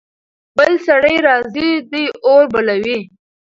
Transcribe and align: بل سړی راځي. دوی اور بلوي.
بل 0.57 0.73
سړی 0.87 1.15
راځي. 1.27 1.69
دوی 1.91 2.05
اور 2.29 2.43
بلوي. 2.53 2.99